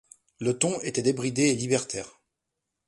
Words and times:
Le 0.39 0.57
ton 0.57 0.79
était 0.81 1.03
débridé 1.03 1.43
et 1.49 1.53
libertaire. 1.53 2.19